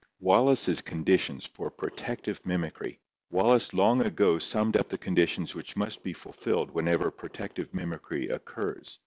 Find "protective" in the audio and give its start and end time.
1.69-2.41, 7.11-7.71